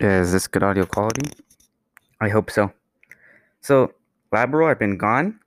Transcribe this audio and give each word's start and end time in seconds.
Is 0.00 0.32
this 0.32 0.48
good 0.48 0.62
audio 0.62 0.86
quality? 0.86 1.30
I 2.20 2.28
hope 2.28 2.50
so. 2.50 2.72
So, 3.60 3.94
Labro, 4.32 4.68
I've 4.68 4.78
been 4.78 4.98
gone 4.98 5.38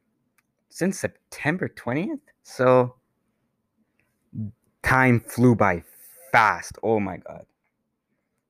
since 0.70 1.00
September 1.00 1.68
20th. 1.68 2.20
So, 2.43 2.96
time 4.83 5.20
flew 5.20 5.55
by 5.55 5.83
fast. 6.31 6.78
Oh 6.81 6.99
my 6.99 7.18
god. 7.18 7.46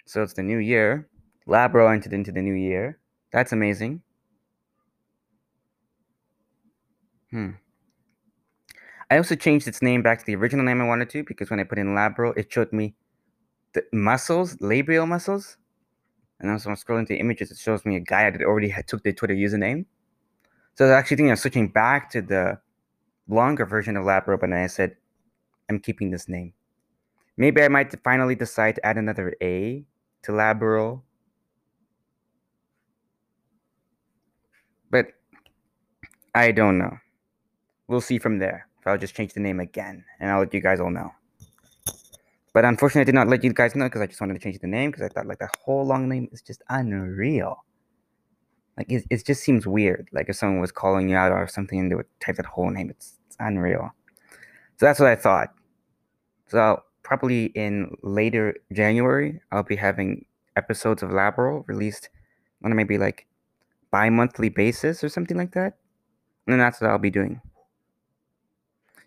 So, 0.05 0.21
it's 0.21 0.33
the 0.33 0.43
new 0.43 0.60
year. 0.60 1.10
Labro 1.47 1.91
entered 1.91 2.14
into 2.14 2.32
the 2.32 2.41
new 2.41 2.54
year. 2.54 3.00
That's 3.32 3.52
amazing. 3.52 4.02
Hmm. 7.32 7.52
I 9.09 9.18
also 9.18 9.36
changed 9.36 9.68
its 9.68 9.82
name 9.82 10.02
back 10.04 10.20
to 10.20 10.25
the 10.25 10.36
original 10.36 10.66
name 10.66 10.82
I 10.82 10.86
wanted 10.86 11.09
to 11.11 11.23
because 11.23 11.50
when 11.50 11.59
I 11.59 11.64
put 11.64 11.79
in 11.79 11.88
Labro, 11.88 12.38
it 12.38 12.52
showed 12.52 12.71
me 12.71 12.93
the 13.73 13.84
muscles, 13.91 14.57
labial 14.59 15.07
muscles. 15.07 15.57
And 16.39 16.51
also, 16.51 16.69
I'm 16.69 16.75
scrolling 16.75 17.07
the 17.07 17.18
images, 17.18 17.51
it 17.51 17.57
shows 17.57 17.86
me 17.86 17.96
a 17.96 18.00
guy 18.00 18.29
that 18.29 18.41
already 18.41 18.69
had, 18.69 18.87
took 18.87 19.04
the 19.04 19.11
Twitter 19.14 19.33
username. 19.33 19.86
So 20.75 20.86
I 20.86 20.89
was 20.89 20.93
actually 20.93 21.18
thinking 21.18 21.32
of 21.32 21.39
switching 21.39 21.68
back 21.69 22.11
to 22.11 22.21
the 22.21 22.59
longer 23.28 23.65
version 23.65 23.97
of 23.97 24.05
Labro, 24.05 24.39
but 24.39 24.50
then 24.50 24.54
I 24.54 24.68
said, 24.68 24.95
I'm 25.69 25.79
keeping 25.79 26.11
this 26.11 26.29
name. 26.29 26.54
Maybe 27.36 27.61
I 27.61 27.68
might 27.68 27.93
finally 28.04 28.36
decide 28.36 28.75
to 28.75 28.86
add 28.86 28.97
another 28.97 29.36
A 29.42 29.86
to 30.23 30.31
Labro. 30.31 31.01
But 34.89 35.08
I 36.33 36.52
don't 36.52 36.78
know. 36.78 36.97
We'll 37.88 38.02
see 38.02 38.19
from 38.19 38.39
there. 38.39 38.67
If 38.80 38.88
I'll 38.88 38.97
just 38.97 39.16
change 39.16 39.33
the 39.33 39.39
name 39.39 39.59
again, 39.59 40.06
and 40.19 40.31
I'll 40.31 40.39
let 40.39 40.53
you 40.53 40.61
guys 40.61 40.80
all 40.80 40.92
know. 40.92 41.11
But 42.58 42.66
unfortunately, 42.66 43.02
I 43.02 43.03
did 43.03 43.14
not 43.14 43.28
let 43.28 43.44
you 43.44 43.53
guys 43.53 43.75
know 43.75 43.86
because 43.86 44.02
I 44.02 44.08
just 44.08 44.20
wanted 44.20 44.34
to 44.34 44.39
change 44.39 44.58
the 44.58 44.66
name 44.66 44.89
because 44.89 45.03
I 45.03 45.09
thought 45.09 45.28
like 45.28 45.38
that 45.38 45.56
whole 45.64 45.86
long 45.86 46.09
name 46.09 46.28
is 46.31 46.42
just 46.42 46.64
unreal. 46.70 47.64
Like 48.76 48.92
it, 48.92 49.06
it 49.12 49.23
just 49.23 49.44
seems 49.44 49.68
weird. 49.68 50.09
Like 50.12 50.28
if 50.28 50.38
someone 50.38 50.59
was 50.59 50.72
calling 50.72 51.08
you 51.08 51.16
out 51.16 51.31
or 51.31 51.48
something 51.48 51.80
and 51.80 51.92
they 51.92 51.94
would 51.94 52.08
type 52.20 52.38
that 52.38 52.48
whole 52.48 52.72
name, 52.72 52.90
it's, 52.90 53.20
it's 53.28 53.38
unreal. 53.40 53.92
So 54.78 54.88
that's 54.88 55.00
what 55.00 55.08
I 55.08 55.16
thought. 55.16 55.50
So 56.48 56.81
probably 57.04 57.52
in 57.54 57.96
later 58.02 58.56
January, 58.74 59.40
I'll 59.52 59.62
be 59.62 59.76
having 59.76 60.26
episodes 60.56 61.03
of 61.03 61.12
Labro 61.12 61.64
released 61.68 62.09
on 62.66 62.76
maybe 62.76 62.98
like 62.98 63.28
bi-monthly 63.92 64.50
basis 64.50 65.03
or 65.03 65.09
something 65.09 65.38
like 65.38 65.52
that. 65.52 65.78
And 66.48 66.59
that's 66.59 66.81
what 66.81 66.90
I'll 66.90 66.98
be 66.98 67.12
doing. 67.12 67.40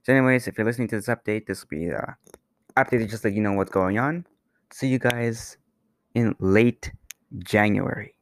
So 0.04 0.12
anyways, 0.12 0.46
if 0.46 0.56
you're 0.56 0.64
listening 0.64 0.86
to 0.86 0.96
this 0.98 1.08
update, 1.08 1.46
this 1.46 1.62
will 1.62 1.76
be 1.76 1.90
uh, 1.90 2.12
updated 2.76 3.10
just 3.10 3.24
let 3.24 3.34
you 3.34 3.42
know 3.42 3.52
what's 3.52 3.70
going 3.70 3.98
on. 3.98 4.26
See 4.72 4.88
you 4.88 4.98
guys 4.98 5.56
in 6.14 6.34
late 6.38 6.92
January. 7.38 8.14